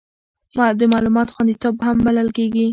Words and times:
د 0.79 0.81
معلوماتو 0.91 1.35
خوندیتوب 1.35 1.73
مهم 1.81 1.97
بلل 2.05 2.27
کېږي. 2.37 2.67